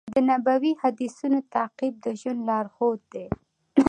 د 0.13 0.15
نبوي 0.29 0.71
حدیثونو 0.81 1.37
تعقیب 1.53 1.93
د 2.03 2.05
ژوند 2.19 2.39
لارښود 2.47 2.99
دی. 3.13 3.25